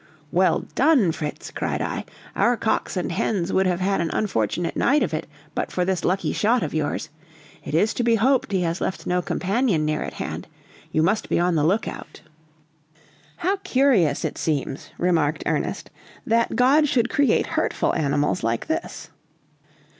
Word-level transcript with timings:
"Well 0.31 0.61
done, 0.73 1.11
Fritz!" 1.11 1.51
cried 1.51 1.79
I. 1.79 2.05
"Our 2.35 2.57
cocks 2.57 2.97
and 2.97 3.11
hens 3.11 3.53
would 3.53 3.67
have 3.67 3.81
had 3.81 4.01
an 4.01 4.09
unfortunate 4.09 4.75
night 4.75 5.03
of 5.03 5.13
it 5.13 5.27
but 5.53 5.71
for 5.71 5.85
this 5.85 6.03
lucky 6.03 6.33
shot 6.33 6.63
of 6.63 6.73
yours. 6.73 7.09
It 7.63 7.75
is 7.75 7.93
to 7.93 8.03
be 8.03 8.15
hoped 8.15 8.51
he 8.51 8.61
has 8.61 8.81
left 8.81 9.05
no 9.05 9.21
companion 9.21 9.85
near 9.85 10.01
at 10.01 10.13
hand. 10.15 10.47
You 10.91 11.03
must 11.03 11.29
be 11.29 11.37
on 11.39 11.53
the 11.53 11.63
lookout." 11.63 12.21
"How 13.35 13.57
curious 13.57 14.25
it 14.25 14.39
seems," 14.39 14.89
remarked 14.97 15.43
Ernest, 15.45 15.91
"that 16.25 16.55
God 16.55 16.87
should 16.89 17.11
create 17.11 17.45
hurtful 17.45 17.93
animals 17.93 18.43
like 18.43 18.65
this." 18.65 19.11